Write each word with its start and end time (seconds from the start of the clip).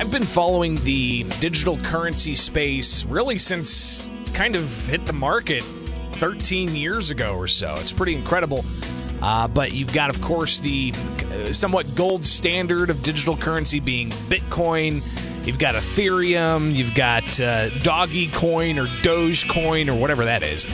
I've 0.00 0.10
been 0.10 0.24
following 0.24 0.76
the 0.76 1.24
digital 1.40 1.76
currency 1.76 2.34
space 2.34 3.04
really 3.04 3.36
since 3.36 4.08
kind 4.32 4.56
of 4.56 4.86
hit 4.86 5.04
the 5.04 5.12
market 5.12 5.62
13 6.12 6.74
years 6.74 7.10
ago 7.10 7.34
or 7.34 7.46
so. 7.46 7.76
It's 7.80 7.92
pretty 7.92 8.14
incredible. 8.14 8.64
Uh, 9.20 9.46
but 9.46 9.72
you've 9.72 9.92
got, 9.92 10.08
of 10.08 10.22
course, 10.22 10.58
the 10.60 10.94
uh, 11.30 11.52
somewhat 11.52 11.86
gold 11.94 12.24
standard 12.24 12.88
of 12.88 13.02
digital 13.02 13.36
currency 13.36 13.78
being 13.78 14.08
Bitcoin. 14.08 15.02
You've 15.46 15.58
got 15.58 15.74
Ethereum. 15.74 16.74
You've 16.74 16.94
got 16.94 17.38
uh, 17.38 17.68
Doggy 17.80 18.28
Coin 18.28 18.78
or 18.78 18.86
Dogecoin 18.86 19.94
or 19.94 20.00
whatever 20.00 20.24
that 20.24 20.42
is. 20.42 20.64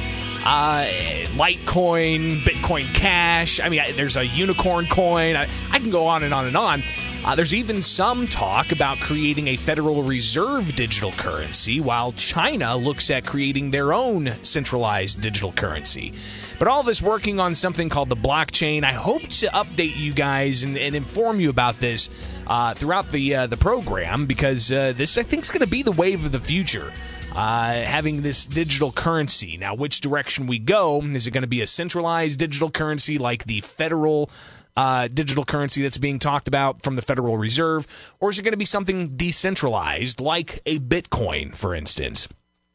Uh, 0.44 0.88
Litecoin, 1.34 2.38
Bitcoin 2.42 2.84
Cash. 2.94 3.58
I 3.58 3.70
mean, 3.70 3.82
there's 3.96 4.16
a 4.16 4.24
unicorn 4.24 4.86
coin. 4.86 5.34
I, 5.34 5.48
I 5.72 5.80
can 5.80 5.90
go 5.90 6.06
on 6.06 6.22
and 6.22 6.32
on 6.32 6.46
and 6.46 6.56
on. 6.56 6.82
Uh, 7.26 7.34
there's 7.34 7.54
even 7.54 7.82
some 7.82 8.24
talk 8.28 8.70
about 8.70 9.00
creating 9.00 9.48
a 9.48 9.56
Federal 9.56 10.04
Reserve 10.04 10.76
digital 10.76 11.10
currency, 11.10 11.80
while 11.80 12.12
China 12.12 12.76
looks 12.76 13.10
at 13.10 13.26
creating 13.26 13.72
their 13.72 13.92
own 13.92 14.28
centralized 14.44 15.20
digital 15.20 15.50
currency. 15.50 16.14
But 16.60 16.68
all 16.68 16.84
this 16.84 17.02
working 17.02 17.40
on 17.40 17.56
something 17.56 17.88
called 17.88 18.10
the 18.10 18.16
blockchain. 18.16 18.84
I 18.84 18.92
hope 18.92 19.22
to 19.22 19.48
update 19.48 19.96
you 19.96 20.12
guys 20.12 20.62
and, 20.62 20.78
and 20.78 20.94
inform 20.94 21.40
you 21.40 21.50
about 21.50 21.80
this 21.80 22.10
uh, 22.46 22.74
throughout 22.74 23.10
the 23.10 23.34
uh, 23.34 23.46
the 23.46 23.56
program 23.56 24.26
because 24.26 24.72
uh, 24.72 24.92
this 24.96 25.18
I 25.18 25.22
think 25.22 25.42
is 25.42 25.50
going 25.50 25.60
to 25.60 25.66
be 25.66 25.82
the 25.82 25.92
wave 25.92 26.24
of 26.24 26.32
the 26.32 26.40
future. 26.40 26.92
Uh, 27.34 27.84
having 27.84 28.22
this 28.22 28.46
digital 28.46 28.90
currency. 28.90 29.58
Now, 29.58 29.74
which 29.74 30.00
direction 30.00 30.46
we 30.46 30.58
go? 30.58 31.02
Is 31.02 31.26
it 31.26 31.32
going 31.32 31.42
to 31.42 31.46
be 31.46 31.60
a 31.60 31.66
centralized 31.66 32.38
digital 32.38 32.70
currency 32.70 33.18
like 33.18 33.44
the 33.44 33.60
federal 33.60 34.30
uh, 34.74 35.08
digital 35.08 35.44
currency 35.44 35.82
that's 35.82 35.98
being 35.98 36.18
talked 36.18 36.48
about 36.48 36.82
from 36.82 36.96
the 36.96 37.02
Federal 37.02 37.36
Reserve, 37.36 37.86
or 38.20 38.30
is 38.30 38.38
it 38.38 38.42
going 38.42 38.52
to 38.52 38.58
be 38.58 38.64
something 38.64 39.16
decentralized 39.16 40.20
like 40.20 40.60
a 40.66 40.78
Bitcoin, 40.78 41.54
for 41.54 41.74
instance? 41.74 42.28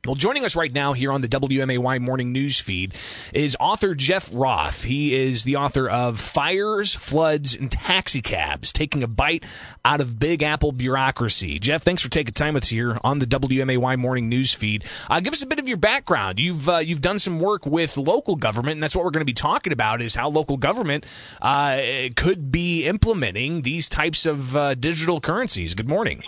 Well, 0.04 0.16
joining 0.16 0.46
us 0.46 0.55
right 0.55 0.74
now 0.74 0.94
here 0.94 1.12
on 1.12 1.21
the 1.21 1.27
WMAY 1.27 2.02
morning 2.02 2.32
news 2.32 2.60
feed 2.60 2.96
is 3.35 3.55
author 3.60 3.94
Jeff 3.94 4.32
Roth. 4.34 4.82
He 4.84 5.13
is 5.13 5.44
the 5.44 5.57
author 5.57 5.88
of 5.88 6.20
Fires, 6.20 6.96
Floods, 6.96 7.55
and 7.55 7.71
Taxicabs, 7.71 8.74
taking 8.74 9.04
a 9.04 9.07
bite 9.07 9.44
out 9.85 10.02
of 10.02 10.18
Big 10.18 10.41
Apple 10.41 10.72
bureaucracy. 10.72 11.60
Jeff, 11.60 11.84
thanks 11.84 12.02
for 12.02 12.10
taking 12.10 12.34
time 12.34 12.55
with 12.55 12.63
us 12.63 12.70
here 12.70 12.98
on 13.04 13.20
the 13.20 13.27
WMAY 13.27 13.96
morning 13.99 14.27
news 14.27 14.52
feed. 14.52 14.85
Uh, 15.07 15.20
give 15.20 15.34
us 15.34 15.44
a 15.44 15.46
bit 15.46 15.60
of 15.60 15.68
your 15.68 15.77
background. 15.77 16.40
You've 16.40 16.68
uh, 16.68 16.77
you've 16.77 17.02
done 17.02 17.20
some 17.20 17.40
work 17.40 17.68
with 17.68 17.96
local 17.96 18.35
government, 18.35 18.77
and 18.77 18.82
that's 18.82 18.96
what 18.96 19.05
we're 19.05 19.12
going 19.12 19.22
to 19.22 19.26
be 19.26 19.34
talking 19.34 19.72
about: 19.72 20.02
is 20.02 20.16
how 20.16 20.29
local 20.29 20.57
government 20.57 21.05
uh, 21.44 21.79
could 22.16 22.52
be 22.52 22.88
implementing 22.88 23.62
these 23.62 23.88
types 23.88 24.26
of 24.26 24.55
uh, 24.55 24.74
digital 24.74 25.22
currencies. 25.22 25.76
Good 25.76 25.88
morning. 25.88 26.24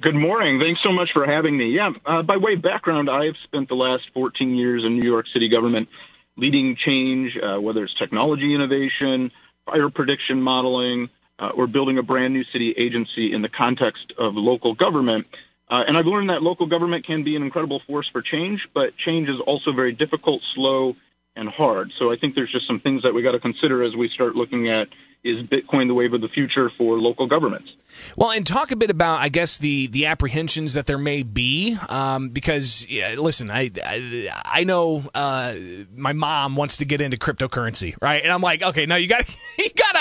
Good 0.00 0.14
morning. 0.14 0.58
Thanks 0.58 0.82
so 0.82 0.92
much 0.92 1.12
for 1.12 1.26
having 1.26 1.58
me. 1.58 1.72
Yeah, 1.72 1.92
uh, 2.06 2.22
by 2.22 2.38
way 2.38 2.54
of 2.54 2.62
background, 2.62 3.10
I've 3.10 3.36
spent 3.44 3.68
the 3.68 3.76
last 3.76 4.08
14 4.14 4.54
years 4.54 4.82
in 4.82 4.98
New 4.98 5.06
York 5.06 5.26
City 5.26 5.46
government 5.50 5.90
leading 6.38 6.74
change, 6.74 7.36
uh, 7.36 7.58
whether 7.58 7.84
it's 7.84 7.92
technology 7.92 8.54
innovation, 8.54 9.30
fire 9.66 9.90
prediction 9.90 10.40
modeling, 10.40 11.10
uh, 11.38 11.50
or 11.54 11.66
building 11.66 11.98
a 11.98 12.02
brand 12.02 12.32
new 12.32 12.44
city 12.44 12.72
agency 12.72 13.34
in 13.34 13.42
the 13.42 13.50
context 13.50 14.14
of 14.16 14.36
local 14.36 14.72
government. 14.72 15.26
Uh, 15.68 15.84
and 15.86 15.98
I've 15.98 16.06
learned 16.06 16.30
that 16.30 16.42
local 16.42 16.64
government 16.64 17.04
can 17.04 17.22
be 17.22 17.36
an 17.36 17.42
incredible 17.42 17.80
force 17.80 18.08
for 18.08 18.22
change, 18.22 18.70
but 18.72 18.96
change 18.96 19.28
is 19.28 19.38
also 19.38 19.70
very 19.70 19.92
difficult, 19.92 20.40
slow, 20.54 20.96
and 21.36 21.46
hard. 21.46 21.92
So 21.92 22.10
I 22.10 22.16
think 22.16 22.34
there's 22.34 22.50
just 22.50 22.66
some 22.66 22.80
things 22.80 23.02
that 23.02 23.12
we 23.12 23.20
got 23.20 23.32
to 23.32 23.38
consider 23.38 23.82
as 23.82 23.94
we 23.94 24.08
start 24.08 24.34
looking 24.34 24.70
at 24.70 24.88
is 25.22 25.42
Bitcoin 25.42 25.86
the 25.86 25.94
wave 25.94 26.14
of 26.14 26.20
the 26.20 26.28
future 26.28 26.70
for 26.70 26.98
local 26.98 27.26
governments? 27.26 27.72
Well, 28.16 28.30
and 28.30 28.46
talk 28.46 28.70
a 28.70 28.76
bit 28.76 28.90
about, 28.90 29.20
I 29.20 29.28
guess, 29.28 29.58
the 29.58 29.88
the 29.88 30.06
apprehensions 30.06 30.74
that 30.74 30.86
there 30.86 30.98
may 30.98 31.22
be, 31.22 31.76
um, 31.88 32.30
because 32.30 32.88
yeah, 32.88 33.14
listen, 33.18 33.50
I 33.50 33.70
I, 33.84 34.30
I 34.44 34.64
know 34.64 35.04
uh, 35.14 35.54
my 35.94 36.12
mom 36.12 36.56
wants 36.56 36.78
to 36.78 36.84
get 36.84 37.00
into 37.00 37.16
cryptocurrency, 37.16 37.96
right? 38.00 38.22
And 38.22 38.32
I'm 38.32 38.40
like, 38.40 38.62
okay, 38.62 38.86
now 38.86 38.96
you 38.96 39.08
got 39.08 39.24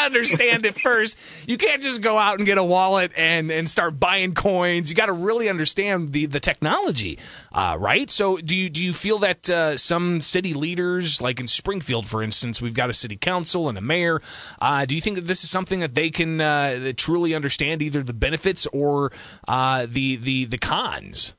understand 0.05 0.65
it 0.65 0.75
first. 0.75 1.17
You 1.47 1.57
can't 1.57 1.81
just 1.81 2.01
go 2.01 2.17
out 2.17 2.37
and 2.37 2.45
get 2.45 2.57
a 2.57 2.63
wallet 2.63 3.11
and 3.17 3.51
and 3.51 3.69
start 3.69 3.99
buying 3.99 4.33
coins. 4.33 4.89
You 4.89 4.95
got 4.95 5.07
to 5.07 5.13
really 5.13 5.49
understand 5.49 6.09
the 6.09 6.25
the 6.27 6.39
technology, 6.39 7.19
uh, 7.51 7.75
right? 7.77 8.09
So, 8.09 8.37
do 8.37 8.55
you 8.55 8.69
do 8.69 8.83
you 8.83 8.93
feel 8.93 9.17
that 9.19 9.49
uh, 9.49 9.75
some 9.75 10.21
city 10.21 10.53
leaders, 10.53 11.21
like 11.21 11.41
in 11.41 11.47
Springfield, 11.49 12.05
for 12.05 12.23
instance, 12.23 12.61
we've 12.61 12.73
got 12.73 12.89
a 12.89 12.93
city 12.93 13.17
council 13.17 13.67
and 13.67 13.77
a 13.77 13.81
mayor. 13.81 14.21
Uh, 14.61 14.85
do 14.85 14.95
you 14.95 15.01
think 15.01 15.09
think 15.09 15.23
that 15.23 15.27
this 15.27 15.43
is 15.43 15.49
something 15.49 15.79
that 15.79 15.95
they 15.95 16.11
can 16.11 16.39
uh, 16.39 16.93
truly 16.95 17.33
understand 17.33 17.81
either 17.81 18.03
the 18.03 18.13
benefits 18.13 18.67
or 18.67 19.11
uh, 19.47 19.87
the 19.89 20.17
the 20.17 20.45
the 20.45 20.57
cons? 20.57 21.33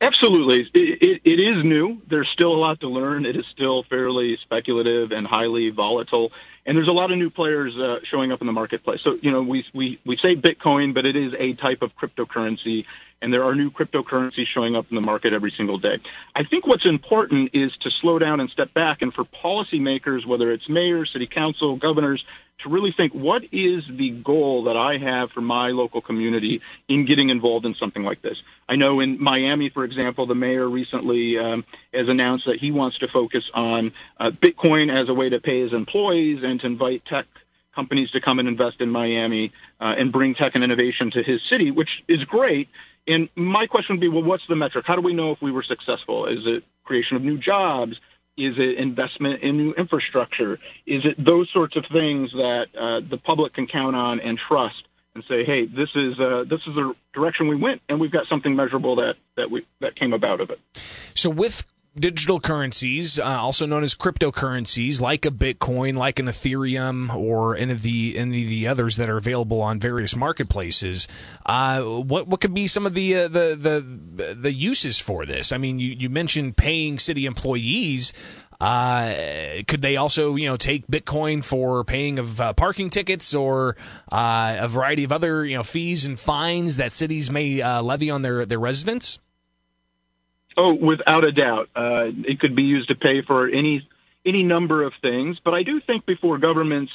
Absolutely. 0.00 0.60
It, 0.74 1.02
it, 1.02 1.20
it 1.24 1.40
is 1.40 1.64
new. 1.64 2.00
There's 2.08 2.28
still 2.28 2.54
a 2.54 2.56
lot 2.56 2.80
to 2.80 2.88
learn. 2.88 3.26
It 3.26 3.36
is 3.36 3.46
still 3.46 3.82
fairly 3.82 4.36
speculative 4.36 5.10
and 5.10 5.26
highly 5.26 5.70
volatile. 5.70 6.30
And 6.64 6.76
there's 6.76 6.88
a 6.88 6.92
lot 6.92 7.10
of 7.10 7.18
new 7.18 7.30
players 7.30 7.76
uh, 7.76 7.98
showing 8.04 8.30
up 8.30 8.40
in 8.40 8.46
the 8.46 8.52
marketplace. 8.52 9.00
So, 9.02 9.18
you 9.20 9.32
know, 9.32 9.42
we, 9.42 9.66
we, 9.74 9.98
we 10.04 10.16
say 10.16 10.36
Bitcoin, 10.36 10.94
but 10.94 11.04
it 11.04 11.16
is 11.16 11.34
a 11.36 11.54
type 11.54 11.82
of 11.82 11.96
cryptocurrency 11.96 12.84
and 13.20 13.32
there 13.32 13.44
are 13.44 13.54
new 13.54 13.70
cryptocurrencies 13.70 14.46
showing 14.46 14.76
up 14.76 14.86
in 14.90 14.94
the 14.94 15.00
market 15.00 15.32
every 15.32 15.50
single 15.50 15.78
day. 15.78 15.98
I 16.34 16.44
think 16.44 16.66
what's 16.66 16.86
important 16.86 17.50
is 17.52 17.76
to 17.78 17.90
slow 17.90 18.18
down 18.18 18.40
and 18.40 18.50
step 18.50 18.72
back, 18.74 19.02
and 19.02 19.12
for 19.12 19.24
policymakers, 19.24 20.26
whether 20.26 20.52
it's 20.52 20.68
mayors, 20.68 21.12
city 21.12 21.26
council, 21.26 21.76
governors, 21.76 22.24
to 22.60 22.68
really 22.68 22.90
think 22.90 23.12
what 23.12 23.44
is 23.52 23.84
the 23.88 24.10
goal 24.10 24.64
that 24.64 24.76
I 24.76 24.98
have 24.98 25.30
for 25.30 25.40
my 25.40 25.70
local 25.70 26.00
community 26.00 26.60
in 26.88 27.04
getting 27.04 27.30
involved 27.30 27.64
in 27.64 27.74
something 27.74 28.02
like 28.02 28.20
this. 28.20 28.42
I 28.68 28.76
know 28.76 29.00
in 29.00 29.22
Miami, 29.22 29.68
for 29.68 29.84
example, 29.84 30.26
the 30.26 30.34
mayor 30.34 30.68
recently 30.68 31.38
um, 31.38 31.64
has 31.94 32.08
announced 32.08 32.46
that 32.46 32.58
he 32.58 32.72
wants 32.72 32.98
to 32.98 33.08
focus 33.08 33.48
on 33.54 33.92
uh, 34.18 34.30
Bitcoin 34.30 34.92
as 34.92 35.08
a 35.08 35.14
way 35.14 35.28
to 35.28 35.40
pay 35.40 35.60
his 35.60 35.72
employees 35.72 36.42
and 36.42 36.60
to 36.60 36.66
invite 36.66 37.04
tech 37.04 37.26
companies 37.78 38.10
to 38.10 38.20
come 38.20 38.40
and 38.40 38.48
invest 38.48 38.80
in 38.80 38.90
Miami 38.90 39.52
uh, 39.78 39.94
and 39.96 40.10
bring 40.10 40.34
tech 40.34 40.56
and 40.56 40.64
innovation 40.64 41.12
to 41.12 41.22
his 41.22 41.40
city, 41.42 41.70
which 41.70 42.02
is 42.08 42.24
great. 42.24 42.68
And 43.06 43.28
my 43.36 43.68
question 43.68 43.94
would 43.94 44.00
be, 44.00 44.08
well, 44.08 44.24
what's 44.24 44.46
the 44.48 44.56
metric? 44.56 44.84
How 44.84 44.96
do 44.96 45.00
we 45.00 45.14
know 45.14 45.30
if 45.30 45.40
we 45.40 45.52
were 45.52 45.62
successful? 45.62 46.26
Is 46.26 46.44
it 46.44 46.64
creation 46.82 47.16
of 47.16 47.22
new 47.22 47.38
jobs? 47.38 48.00
Is 48.36 48.58
it 48.58 48.78
investment 48.78 49.42
in 49.42 49.56
new 49.56 49.72
infrastructure? 49.74 50.58
Is 50.86 51.04
it 51.04 51.24
those 51.24 51.48
sorts 51.50 51.76
of 51.76 51.86
things 51.86 52.32
that 52.32 52.66
uh, 52.76 53.00
the 53.12 53.16
public 53.16 53.52
can 53.52 53.68
count 53.68 53.94
on 53.94 54.18
and 54.18 54.36
trust 54.36 54.82
and 55.14 55.22
say, 55.24 55.44
hey, 55.44 55.66
this 55.66 55.90
is 55.94 56.18
uh, 56.18 56.44
this 56.48 56.66
is 56.66 56.74
the 56.74 56.94
direction 57.12 57.46
we 57.46 57.56
went, 57.56 57.80
and 57.88 58.00
we've 58.00 58.10
got 58.18 58.26
something 58.26 58.54
measurable 58.56 58.96
that 58.96 59.16
that 59.36 59.50
we 59.52 59.66
that 59.80 59.94
came 59.94 60.12
about 60.12 60.40
of 60.40 60.50
it. 60.50 60.60
So 61.14 61.30
with 61.30 61.64
digital 61.98 62.40
currencies, 62.40 63.18
uh, 63.18 63.24
also 63.24 63.66
known 63.66 63.82
as 63.82 63.94
cryptocurrencies, 63.94 65.00
like 65.00 65.26
a 65.26 65.30
Bitcoin, 65.30 65.94
like 65.94 66.18
an 66.18 66.26
Ethereum, 66.26 67.14
or 67.14 67.56
any 67.56 67.72
of 67.72 67.82
the 67.82 68.16
any 68.16 68.42
of 68.42 68.48
the 68.48 68.66
others 68.66 68.96
that 68.96 69.08
are 69.10 69.16
available 69.16 69.60
on 69.60 69.78
various 69.78 70.16
marketplaces. 70.16 71.08
Uh, 71.44 71.82
what 71.82 72.28
what 72.28 72.40
could 72.40 72.54
be 72.54 72.66
some 72.66 72.86
of 72.86 72.94
the, 72.94 73.14
uh, 73.14 73.28
the 73.28 73.80
the 74.16 74.34
the 74.34 74.52
uses 74.52 74.98
for 74.98 75.26
this? 75.26 75.52
I 75.52 75.58
mean, 75.58 75.78
you, 75.78 75.90
you 75.90 76.08
mentioned 76.08 76.56
paying 76.56 76.98
city 76.98 77.26
employees. 77.26 78.12
Uh, 78.60 79.62
could 79.68 79.82
they 79.82 79.96
also, 79.96 80.34
you 80.34 80.48
know, 80.48 80.56
take 80.56 80.84
Bitcoin 80.88 81.44
for 81.44 81.84
paying 81.84 82.18
of 82.18 82.40
uh, 82.40 82.52
parking 82.54 82.90
tickets 82.90 83.32
or 83.32 83.76
uh, 84.10 84.56
a 84.58 84.66
variety 84.66 85.04
of 85.04 85.12
other, 85.12 85.44
you 85.44 85.56
know, 85.56 85.62
fees 85.62 86.04
and 86.04 86.18
fines 86.18 86.76
that 86.78 86.90
cities 86.90 87.30
may 87.30 87.62
levy 87.80 88.10
on 88.10 88.22
their 88.22 88.44
their 88.44 88.58
residents? 88.58 89.20
Oh, 90.60 90.74
without 90.74 91.24
a 91.24 91.30
doubt, 91.30 91.70
uh, 91.76 92.10
it 92.24 92.40
could 92.40 92.56
be 92.56 92.64
used 92.64 92.88
to 92.88 92.96
pay 92.96 93.22
for 93.22 93.46
any 93.46 93.88
any 94.26 94.42
number 94.42 94.82
of 94.82 94.92
things. 95.00 95.38
But 95.42 95.54
I 95.54 95.62
do 95.62 95.80
think 95.80 96.04
before 96.04 96.36
governments 96.36 96.92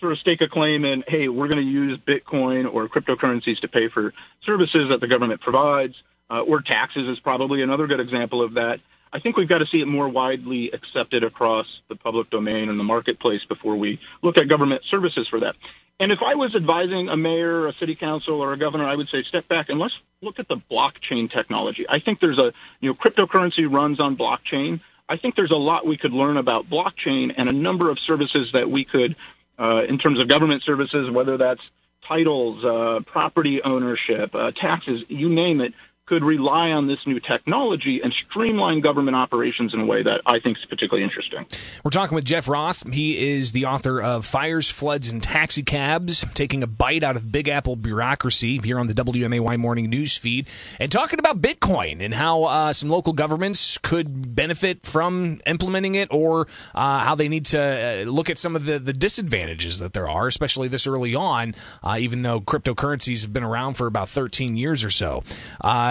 sort 0.00 0.12
of 0.12 0.18
stake 0.18 0.40
a 0.40 0.48
claim 0.48 0.84
in, 0.84 1.04
hey, 1.06 1.28
we're 1.28 1.46
going 1.46 1.64
to 1.64 1.70
use 1.70 1.96
Bitcoin 1.96 2.70
or 2.74 2.88
cryptocurrencies 2.88 3.60
to 3.60 3.68
pay 3.68 3.88
for 3.88 4.12
services 4.44 4.88
that 4.88 5.00
the 5.00 5.06
government 5.06 5.40
provides, 5.40 5.94
uh, 6.28 6.40
or 6.40 6.60
taxes 6.60 7.08
is 7.08 7.20
probably 7.20 7.62
another 7.62 7.86
good 7.86 8.00
example 8.00 8.42
of 8.42 8.54
that. 8.54 8.80
I 9.12 9.20
think 9.20 9.36
we've 9.36 9.48
got 9.48 9.58
to 9.58 9.66
see 9.66 9.80
it 9.80 9.86
more 9.86 10.08
widely 10.08 10.72
accepted 10.72 11.22
across 11.22 11.66
the 11.88 11.94
public 11.94 12.30
domain 12.30 12.68
and 12.68 12.80
the 12.80 12.84
marketplace 12.84 13.44
before 13.44 13.76
we 13.76 14.00
look 14.22 14.38
at 14.38 14.48
government 14.48 14.82
services 14.90 15.28
for 15.28 15.38
that. 15.40 15.54
And 16.00 16.10
if 16.10 16.22
I 16.22 16.34
was 16.34 16.54
advising 16.54 17.08
a 17.08 17.16
mayor, 17.16 17.68
a 17.68 17.72
city 17.74 17.94
council, 17.94 18.40
or 18.40 18.52
a 18.52 18.56
governor, 18.56 18.84
I 18.84 18.96
would 18.96 19.08
say 19.08 19.22
step 19.22 19.46
back 19.46 19.68
and 19.68 19.78
let's 19.78 19.98
look 20.20 20.38
at 20.38 20.48
the 20.48 20.56
blockchain 20.56 21.30
technology. 21.30 21.86
I 21.88 22.00
think 22.00 22.18
there's 22.18 22.38
a, 22.38 22.52
you 22.80 22.90
know, 22.90 22.94
cryptocurrency 22.94 23.70
runs 23.70 24.00
on 24.00 24.16
blockchain. 24.16 24.80
I 25.08 25.16
think 25.16 25.36
there's 25.36 25.52
a 25.52 25.56
lot 25.56 25.86
we 25.86 25.96
could 25.96 26.12
learn 26.12 26.36
about 26.36 26.68
blockchain 26.68 27.32
and 27.36 27.48
a 27.48 27.52
number 27.52 27.90
of 27.90 27.98
services 28.00 28.50
that 28.52 28.68
we 28.70 28.84
could, 28.84 29.14
uh, 29.58 29.84
in 29.88 29.98
terms 29.98 30.18
of 30.18 30.26
government 30.28 30.64
services, 30.64 31.10
whether 31.10 31.36
that's 31.36 31.62
titles, 32.08 32.64
uh, 32.64 33.00
property 33.06 33.62
ownership, 33.62 34.34
uh, 34.34 34.50
taxes, 34.50 35.04
you 35.08 35.28
name 35.28 35.60
it, 35.60 35.74
could 36.06 36.22
rely 36.22 36.70
on 36.70 36.86
this 36.86 37.06
new 37.06 37.18
technology 37.18 38.02
and 38.02 38.12
streamline 38.12 38.80
government 38.80 39.16
operations 39.16 39.72
in 39.72 39.80
a 39.80 39.86
way 39.86 40.02
that 40.02 40.20
I 40.26 40.38
think 40.38 40.58
is 40.58 40.64
particularly 40.66 41.02
interesting. 41.02 41.46
We're 41.82 41.90
talking 41.90 42.14
with 42.14 42.26
Jeff 42.26 42.46
Roth. 42.46 42.86
He 42.92 43.32
is 43.32 43.52
the 43.52 43.64
author 43.64 44.02
of 44.02 44.26
Fires, 44.26 44.68
Floods, 44.68 45.10
and 45.10 45.22
Taxicabs, 45.22 46.26
taking 46.34 46.62
a 46.62 46.66
bite 46.66 47.02
out 47.02 47.16
of 47.16 47.32
Big 47.32 47.48
Apple 47.48 47.76
bureaucracy 47.76 48.58
here 48.58 48.78
on 48.78 48.86
the 48.86 48.92
WMAY 48.92 49.58
morning 49.58 49.88
news 49.88 50.14
feed, 50.16 50.46
and 50.78 50.92
talking 50.92 51.18
about 51.18 51.40
Bitcoin 51.40 52.02
and 52.02 52.12
how 52.12 52.44
uh, 52.44 52.72
some 52.74 52.90
local 52.90 53.14
governments 53.14 53.78
could 53.78 54.34
benefit 54.34 54.84
from 54.84 55.40
implementing 55.46 55.94
it 55.94 56.08
or 56.10 56.46
uh, 56.74 56.98
how 56.98 57.14
they 57.14 57.28
need 57.28 57.46
to 57.46 57.60
uh, 57.60 58.10
look 58.10 58.28
at 58.28 58.36
some 58.38 58.56
of 58.56 58.66
the, 58.66 58.78
the 58.78 58.92
disadvantages 58.92 59.78
that 59.78 59.94
there 59.94 60.08
are, 60.08 60.26
especially 60.26 60.68
this 60.68 60.86
early 60.86 61.14
on, 61.14 61.54
uh, 61.82 61.96
even 61.98 62.20
though 62.20 62.42
cryptocurrencies 62.42 63.22
have 63.22 63.32
been 63.32 63.42
around 63.42 63.74
for 63.74 63.86
about 63.86 64.10
13 64.10 64.54
years 64.56 64.84
or 64.84 64.90
so. 64.90 65.22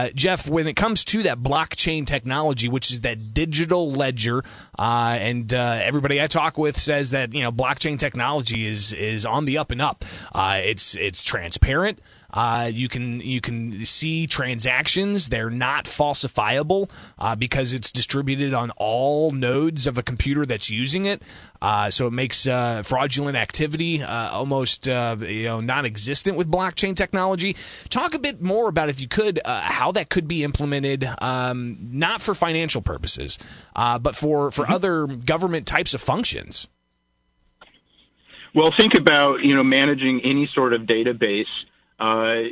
Uh, 0.04 0.10
Jeff, 0.14 0.50
when 0.50 0.68
it 0.68 0.74
comes 0.74 1.06
to 1.06 1.24
that 1.24 1.40
blockchain 1.40 2.06
technology, 2.06 2.68
which 2.68 2.92
is 2.92 3.02
that 3.02 3.34
digital 3.34 3.90
ledger, 3.90 4.44
uh, 4.78 5.18
and 5.18 5.54
uh, 5.54 5.80
everybody 5.82 6.22
I 6.22 6.28
talk 6.28 6.58
with 6.58 6.78
says 6.78 7.12
that 7.12 7.34
you 7.34 7.42
know 7.42 7.54
blockchain 7.54 7.98
technology 7.98 8.68
is 8.68 8.92
is 8.92 9.26
on 9.26 9.46
the 9.46 9.58
up 9.60 9.72
and 9.72 9.82
up. 9.82 10.04
Uh, 10.34 10.60
it's 10.62 10.96
it's 10.96 11.24
transparent. 11.24 12.02
Uh, 12.34 12.70
you 12.74 12.90
can 12.90 13.20
you 13.20 13.40
can 13.40 13.86
see 13.86 14.26
transactions; 14.26 15.30
they're 15.30 15.52
not 15.52 15.86
falsifiable 15.86 16.90
uh, 17.20 17.36
because 17.36 17.74
it's 17.74 17.92
distributed 17.92 18.54
on 18.54 18.72
all 18.72 19.30
nodes 19.32 19.86
of 19.86 20.00
a 20.00 20.04
computer 20.04 20.44
that's 20.46 20.70
using 20.70 21.06
it. 21.06 21.22
Uh, 21.62 21.92
so 21.92 22.08
it 22.08 22.12
makes 22.12 22.48
uh, 22.48 22.82
fraudulent 22.84 23.38
activity 23.38 24.02
uh, 24.02 24.32
almost 24.32 24.90
uh, 24.90 25.16
you 25.20 25.44
know 25.44 25.62
non-existent 25.62 26.36
with 26.36 26.50
blockchain 26.50 26.96
technology. 26.96 27.56
Talk 27.90 28.16
a 28.16 28.20
bit 28.20 28.42
more 28.42 28.68
about, 28.68 28.90
if 28.90 29.00
you 29.00 29.08
could, 29.08 29.40
how 29.46 29.92
that 29.92 30.10
could 30.10 30.28
be 30.28 30.44
implemented, 30.44 31.08
um, 31.22 31.78
not 31.92 32.20
for 32.20 32.34
financial 32.34 32.82
purposes, 32.82 33.38
but 33.76 34.16
for 34.16 34.50
for 34.50 34.64
mm-hmm. 34.64 34.74
other 34.74 35.06
government 35.06 35.68
types 35.68 35.94
of 35.94 36.02
functions. 36.02 36.68
Well, 38.56 38.72
think 38.76 38.96
about 38.96 39.44
you 39.44 39.54
know 39.54 39.64
managing 39.64 40.22
any 40.22 40.48
sort 40.48 40.74
of 40.74 40.82
database 40.82 41.46
uh, 42.00 42.44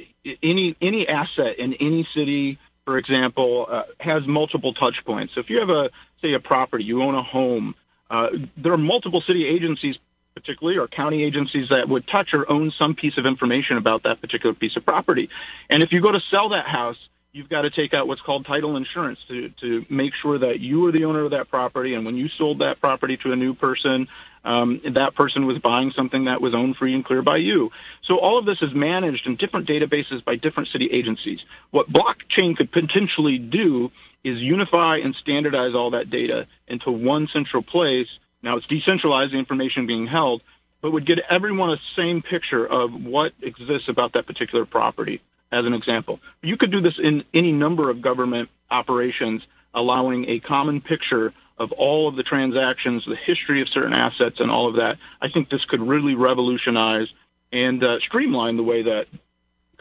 any 0.44 0.76
any 0.82 1.08
asset 1.08 1.58
in 1.58 1.74
any 1.76 2.08
city, 2.14 2.60
for 2.86 2.98
example, 2.98 3.68
uh, 3.70 3.84
has 4.00 4.26
multiple 4.28 4.74
touch 4.74 5.04
points. 5.06 5.34
So 5.34 5.40
if 5.40 5.50
you 5.50 5.60
have 5.60 5.70
a 5.70 5.90
say 6.22 6.34
a 6.34 6.40
property, 6.40 6.84
you 6.84 7.02
own 7.04 7.16
a 7.16 7.24
home, 7.24 7.76
uh, 8.10 8.30
there 8.58 8.74
are 8.74 8.78
multiple 8.78 9.22
city 9.22 9.46
agencies, 9.46 9.98
particularly 10.36 10.78
or 10.78 10.88
county 10.88 11.24
agencies 11.24 11.70
that 11.70 11.90
would 11.90 12.08
touch 12.08 12.34
or 12.34 12.50
own 12.52 12.72
some 12.72 12.96
piece 12.96 13.18
of 13.18 13.26
information 13.26 13.78
about 13.78 14.04
that 14.04 14.22
particular 14.22 14.54
piece 14.54 14.76
of 14.76 14.86
property. 14.86 15.30
And 15.70 15.82
if 15.82 15.92
you 15.92 16.02
go 16.02 16.12
to 16.12 16.20
sell 16.20 16.50
that 16.50 16.68
house, 16.68 16.98
you've 17.34 17.50
got 17.50 17.62
to 17.62 17.70
take 17.70 17.94
out 17.94 18.08
what's 18.08 18.22
called 18.22 18.46
title 18.46 18.76
insurance 18.76 19.20
to, 19.30 19.50
to 19.62 19.86
make 19.90 20.14
sure 20.14 20.38
that 20.38 20.60
you 20.60 20.86
are 20.88 20.92
the 20.92 21.06
owner 21.06 21.24
of 21.24 21.32
that 21.32 21.50
property. 21.50 21.94
And 21.94 22.06
when 22.06 22.18
you 22.18 22.28
sold 22.28 22.60
that 22.60 22.82
property 22.82 23.16
to 23.18 23.32
a 23.32 23.36
new 23.36 23.54
person, 23.54 24.10
um, 24.44 24.82
that 24.84 25.16
person 25.16 25.46
was 25.46 25.58
buying 25.60 25.92
something 25.92 26.26
that 26.26 26.42
was 26.42 26.54
owned 26.54 26.76
free 26.76 26.94
and 26.94 27.06
clear 27.06 27.22
by 27.22 27.38
you. 27.38 27.72
So 28.02 28.18
all 28.18 28.38
of 28.38 28.46
this 28.46 28.62
is 28.62 28.74
managed 28.74 29.28
in 29.28 29.38
different 29.38 29.68
databases 29.68 30.24
by 30.24 30.36
different 30.36 30.70
city 30.70 30.88
agencies. 30.88 31.40
What 31.70 31.92
blockchain 31.92 32.58
could 32.58 32.72
potentially 32.72 33.38
do 33.38 33.92
is 34.24 34.40
unify 34.40 34.98
and 34.98 35.16
standardize 35.16 35.74
all 35.74 35.92
that 35.92 36.10
data 36.10 36.48
into 36.68 36.92
one 36.92 37.28
central 37.28 37.64
place. 37.64 38.10
Now 38.44 38.58
it's 38.58 38.68
decentralized, 38.68 39.32
the 39.32 39.38
information 39.38 39.88
being 39.88 40.08
held, 40.08 40.42
but 40.82 40.92
would 40.92 41.06
get 41.06 41.20
everyone 41.30 41.70
a 41.70 41.78
same 41.96 42.22
picture 42.22 42.66
of 42.66 43.06
what 43.06 43.34
exists 43.42 43.88
about 43.88 44.14
that 44.14 44.26
particular 44.26 44.66
property 44.66 45.22
as 45.52 45.66
an 45.66 45.74
example. 45.74 46.20
You 46.42 46.58
could 46.58 46.72
do 46.72 46.82
this 46.82 46.98
in 46.98 47.24
any 47.34 47.52
number 47.52 47.90
of 47.90 48.02
government 48.02 48.50
operations, 48.70 49.46
allowing 49.74 50.30
a 50.30 50.40
common 50.40 50.82
picture 50.82 51.34
of 51.58 51.72
all 51.74 52.08
of 52.08 52.16
the 52.16 52.24
transactions, 52.24 53.06
the 53.06 53.16
history 53.16 53.62
of 53.62 53.70
certain 53.70 53.94
assets, 53.94 54.40
and 54.40 54.50
all 54.50 54.68
of 54.68 54.76
that. 54.76 54.98
I 55.22 55.30
think 55.30 55.50
this 55.50 55.66
could 55.66 55.82
really 55.82 56.16
revolutionize 56.16 57.10
and 57.52 57.84
uh, 57.84 58.00
streamline 58.00 58.58
the 58.58 58.64
way 58.64 58.84
that 58.84 59.08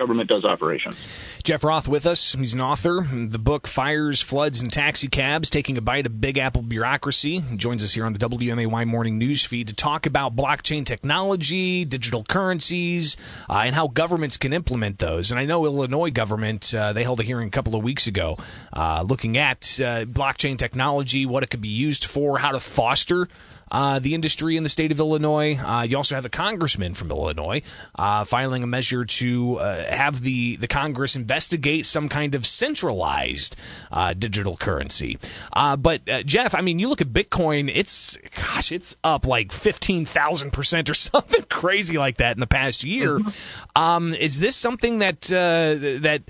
government 0.00 0.30
does 0.30 0.46
operations. 0.46 0.96
Jeff 1.44 1.62
Roth 1.62 1.86
with 1.86 2.06
us. 2.06 2.32
He's 2.32 2.54
an 2.54 2.62
author. 2.62 3.06
The 3.12 3.38
book 3.38 3.66
Fires, 3.66 4.22
Floods, 4.22 4.62
and 4.62 4.72
Taxicabs, 4.72 5.50
taking 5.50 5.76
a 5.76 5.82
bite 5.82 6.06
of 6.06 6.22
Big 6.22 6.38
Apple 6.38 6.62
bureaucracy. 6.62 7.40
He 7.40 7.56
joins 7.58 7.84
us 7.84 7.92
here 7.92 8.06
on 8.06 8.14
the 8.14 8.18
WMAY 8.18 8.86
morning 8.86 9.18
news 9.18 9.44
feed 9.44 9.68
to 9.68 9.74
talk 9.74 10.06
about 10.06 10.34
blockchain 10.34 10.86
technology, 10.86 11.84
digital 11.84 12.24
currencies, 12.24 13.18
uh, 13.50 13.58
and 13.58 13.74
how 13.74 13.88
governments 13.88 14.38
can 14.38 14.54
implement 14.54 14.98
those. 14.98 15.30
And 15.30 15.38
I 15.38 15.44
know 15.44 15.66
Illinois 15.66 16.10
government, 16.10 16.74
uh, 16.74 16.94
they 16.94 17.04
held 17.04 17.20
a 17.20 17.22
hearing 17.22 17.48
a 17.48 17.50
couple 17.50 17.76
of 17.76 17.82
weeks 17.82 18.06
ago 18.06 18.38
uh, 18.72 19.02
looking 19.06 19.36
at 19.36 19.58
uh, 19.80 20.06
blockchain 20.06 20.56
technology, 20.56 21.26
what 21.26 21.42
it 21.42 21.50
could 21.50 21.60
be 21.60 21.68
used 21.68 22.06
for, 22.06 22.38
how 22.38 22.52
to 22.52 22.60
foster 22.60 23.28
uh, 23.70 23.98
the 23.98 24.14
industry 24.14 24.56
in 24.56 24.62
the 24.62 24.68
state 24.68 24.92
of 24.92 24.98
Illinois. 24.98 25.56
Uh, 25.56 25.82
you 25.82 25.96
also 25.96 26.14
have 26.14 26.24
a 26.24 26.30
congressman 26.30 26.94
from 26.94 27.10
Illinois 27.10 27.62
uh, 27.94 28.24
filing 28.24 28.62
a 28.62 28.66
measure 28.66 29.04
to 29.04 29.58
uh, 29.58 29.84
have 29.90 30.22
the, 30.22 30.56
the 30.56 30.66
Congress 30.66 31.16
investigate 31.16 31.86
some 31.86 32.08
kind 32.08 32.34
of 32.34 32.46
centralized 32.46 33.56
uh, 33.90 34.14
digital 34.14 34.56
currency. 34.56 35.18
Uh, 35.52 35.76
but 35.76 36.04
Jeff, 36.24 36.54
I 36.54 36.60
mean, 36.60 36.78
you 36.78 36.88
look 36.88 37.00
at 37.00 37.08
Bitcoin; 37.08 37.70
it's 37.72 38.16
gosh, 38.36 38.72
it's 38.72 38.96
up 39.04 39.26
like 39.26 39.52
fifteen 39.52 40.04
thousand 40.04 40.52
percent 40.52 40.88
or 40.90 40.94
something 41.10 41.44
crazy 41.44 41.98
like 41.98 42.18
that 42.18 42.36
in 42.36 42.40
the 42.40 42.46
past 42.46 42.84
year. 42.84 43.18
Mm-hmm. 43.18 43.82
Um, 43.82 44.14
is 44.14 44.40
this 44.40 44.56
something 44.56 44.98
that 45.00 45.20
that 45.22 46.22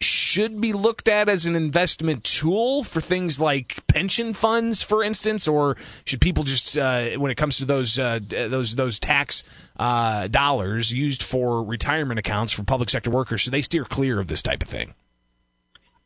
should 0.00 0.60
be 0.60 0.72
looked 0.72 1.08
at 1.08 1.28
as 1.28 1.46
an 1.46 1.56
investment 1.56 2.22
tool 2.24 2.84
for 2.84 3.00
things 3.00 3.40
like 3.40 3.86
pension 3.86 4.34
funds, 4.34 4.82
for 4.82 5.02
instance, 5.02 5.48
or 5.48 5.76
should 6.04 6.20
people 6.20 6.44
just, 6.44 6.76
uh, 6.76 7.08
when 7.16 7.30
it 7.30 7.36
comes 7.36 7.58
to 7.58 7.64
those 7.64 7.98
uh, 7.98 8.20
those 8.28 8.74
those 8.74 8.98
tax 9.00 9.42
uh, 9.78 10.28
dollars 10.28 10.92
used 10.92 11.22
for 11.22 11.62
retirement 11.62 12.18
accounts 12.18 12.52
for 12.52 12.64
public 12.64 12.90
sector 12.90 13.10
workers, 13.10 13.40
should 13.40 13.52
they 13.52 13.62
steer 13.62 13.84
clear 13.84 14.18
of 14.18 14.28
this 14.28 14.42
type 14.42 14.62
of 14.62 14.68
thing? 14.68 14.94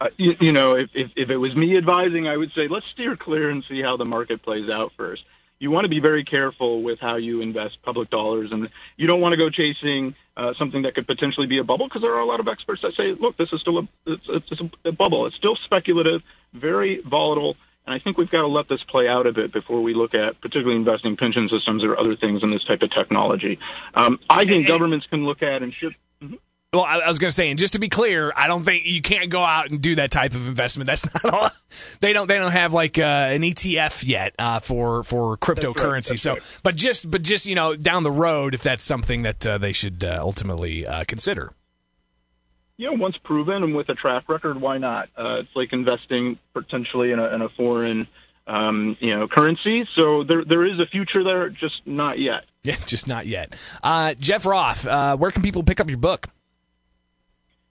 Uh, 0.00 0.08
you, 0.16 0.34
you, 0.40 0.52
know, 0.52 0.76
if, 0.76 0.88
if 0.94 1.10
if 1.14 1.28
it 1.28 1.36
was 1.36 1.54
me 1.54 1.76
advising, 1.76 2.26
I 2.26 2.36
would 2.36 2.52
say 2.52 2.68
let's 2.68 2.86
steer 2.86 3.16
clear 3.16 3.50
and 3.50 3.62
see 3.64 3.82
how 3.82 3.96
the 3.96 4.06
market 4.06 4.42
plays 4.42 4.70
out 4.70 4.92
first. 4.96 5.24
You 5.58 5.70
want 5.70 5.84
to 5.84 5.90
be 5.90 6.00
very 6.00 6.24
careful 6.24 6.82
with 6.82 7.00
how 7.00 7.16
you 7.16 7.42
invest 7.42 7.82
public 7.82 8.08
dollars, 8.08 8.50
and 8.50 8.70
you 8.96 9.06
don't 9.06 9.20
want 9.20 9.34
to 9.34 9.36
go 9.36 9.50
chasing 9.50 10.14
uh, 10.38 10.54
something 10.54 10.82
that 10.82 10.94
could 10.94 11.06
potentially 11.06 11.46
be 11.46 11.58
a 11.58 11.64
bubble 11.64 11.86
because 11.86 12.00
there 12.00 12.14
are 12.14 12.20
a 12.20 12.24
lot 12.24 12.40
of 12.40 12.48
experts 12.48 12.80
that 12.80 12.94
say, 12.94 13.12
look, 13.12 13.36
this 13.36 13.52
is 13.52 13.60
still 13.60 13.78
a, 13.78 13.88
it's, 14.06 14.24
it's 14.28 14.62
a 14.86 14.92
bubble. 14.92 15.26
It's 15.26 15.36
still 15.36 15.56
speculative, 15.56 16.22
very 16.54 17.02
volatile. 17.02 17.56
I 17.92 17.98
think 17.98 18.18
we've 18.18 18.30
got 18.30 18.42
to 18.42 18.46
let 18.46 18.68
this 18.68 18.82
play 18.82 19.08
out 19.08 19.26
a 19.26 19.32
bit 19.32 19.52
before 19.52 19.80
we 19.80 19.94
look 19.94 20.14
at 20.14 20.40
particularly 20.40 20.76
investing 20.76 21.16
pension 21.16 21.48
systems 21.48 21.84
or 21.84 21.96
other 21.96 22.16
things 22.16 22.42
in 22.42 22.50
this 22.50 22.64
type 22.64 22.82
of 22.82 22.90
technology. 22.90 23.58
Um, 23.94 24.18
I 24.28 24.44
think 24.44 24.66
governments 24.66 25.06
can 25.06 25.24
look 25.24 25.42
at 25.42 25.62
and 25.62 25.72
should. 25.72 25.94
Mm-hmm. 26.22 26.34
Well, 26.72 26.84
I, 26.84 27.08
was 27.08 27.18
going 27.18 27.30
to 27.30 27.34
say, 27.34 27.50
and 27.50 27.58
just 27.58 27.72
to 27.72 27.80
be 27.80 27.88
clear, 27.88 28.32
I 28.36 28.46
don't 28.46 28.62
think 28.62 28.86
you 28.86 29.02
can't 29.02 29.28
go 29.28 29.42
out 29.42 29.70
and 29.70 29.80
do 29.80 29.96
that 29.96 30.12
type 30.12 30.34
of 30.34 30.46
investment. 30.46 30.86
That's 30.86 31.04
not 31.24 31.34
all. 31.34 31.50
They 31.98 32.12
don't. 32.12 32.28
They 32.28 32.38
don't 32.38 32.52
have 32.52 32.72
like 32.72 32.96
uh, 32.96 33.02
an 33.02 33.42
ETF 33.42 34.06
yet 34.06 34.34
uh, 34.38 34.60
for 34.60 35.02
for 35.02 35.36
cryptocurrency. 35.36 36.10
Right, 36.10 36.18
so, 36.20 36.32
right. 36.34 36.60
but 36.62 36.76
just 36.76 37.10
but 37.10 37.22
just 37.22 37.46
you 37.46 37.56
know 37.56 37.74
down 37.74 38.04
the 38.04 38.12
road, 38.12 38.54
if 38.54 38.62
that's 38.62 38.84
something 38.84 39.24
that 39.24 39.44
uh, 39.44 39.58
they 39.58 39.72
should 39.72 40.04
uh, 40.04 40.18
ultimately 40.20 40.86
uh, 40.86 41.02
consider. 41.08 41.52
You 42.80 42.86
know, 42.86 42.94
once 42.94 43.18
proven 43.18 43.62
and 43.62 43.76
with 43.76 43.90
a 43.90 43.94
track 43.94 44.26
record, 44.30 44.58
why 44.58 44.78
not? 44.78 45.10
Uh, 45.14 45.40
it's 45.40 45.54
like 45.54 45.74
investing 45.74 46.38
potentially 46.54 47.12
in 47.12 47.18
a, 47.18 47.26
in 47.26 47.42
a 47.42 47.50
foreign, 47.50 48.08
um, 48.46 48.96
you 49.00 49.14
know, 49.14 49.28
currency. 49.28 49.86
So 49.94 50.24
there 50.24 50.46
there 50.46 50.64
is 50.64 50.80
a 50.80 50.86
future 50.86 51.22
there, 51.22 51.50
just 51.50 51.86
not 51.86 52.18
yet. 52.18 52.46
Yeah, 52.62 52.76
just 52.86 53.08
not 53.08 53.26
yet. 53.26 53.54
Uh, 53.82 54.12
Jeff 54.14 54.44
Roth, 54.44 54.86
uh, 54.86 55.16
where 55.16 55.30
can 55.30 55.42
people 55.42 55.62
pick 55.62 55.80
up 55.80 55.88
your 55.88 55.98
book? 55.98 56.28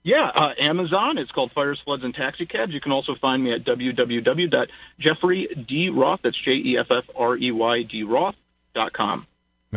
Yeah, 0.02 0.32
uh, 0.34 0.52
Amazon. 0.58 1.16
It's 1.18 1.30
called 1.30 1.52
Fires, 1.52 1.80
Floods, 1.84 2.02
and 2.02 2.12
Taxicabs. 2.12 2.72
You 2.72 2.80
can 2.80 2.90
also 2.90 3.14
find 3.14 3.44
me 3.44 3.52
at 3.52 3.62
www.jeffreydroth, 3.62 6.18
that's 6.22 6.36
J-E-F-F-R-E-Y-D 6.36 8.02
Roth.com. 8.02 9.26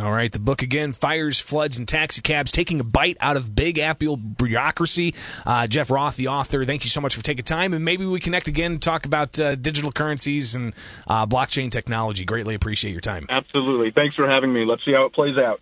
All 0.01 0.11
right, 0.11 0.31
the 0.31 0.39
book 0.39 0.63
again, 0.63 0.91
Fires, 0.91 1.39
Floods, 1.39 1.77
and 1.77 1.87
Taxicabs, 1.87 2.51
taking 2.51 2.79
a 2.79 2.83
bite 2.83 3.15
out 3.19 3.37
of 3.37 3.53
big 3.53 3.77
Apple 3.77 4.17
bureaucracy. 4.17 5.13
Uh, 5.45 5.67
Jeff 5.67 5.91
Roth, 5.91 6.15
the 6.15 6.29
author, 6.29 6.65
thank 6.65 6.83
you 6.83 6.89
so 6.89 6.99
much 6.99 7.15
for 7.15 7.21
taking 7.21 7.45
time, 7.45 7.73
and 7.73 7.85
maybe 7.85 8.03
we 8.03 8.19
connect 8.19 8.47
again 8.47 8.71
and 8.71 8.81
talk 8.81 9.05
about 9.05 9.39
uh, 9.39 9.53
digital 9.53 9.91
currencies 9.91 10.55
and 10.55 10.73
uh, 11.05 11.27
blockchain 11.27 11.69
technology. 11.69 12.25
Greatly 12.25 12.55
appreciate 12.55 12.91
your 12.91 13.01
time. 13.01 13.27
Absolutely. 13.29 13.91
Thanks 13.91 14.15
for 14.15 14.27
having 14.27 14.51
me. 14.51 14.65
Let's 14.65 14.83
see 14.83 14.93
how 14.93 15.05
it 15.05 15.13
plays 15.13 15.37
out. 15.37 15.61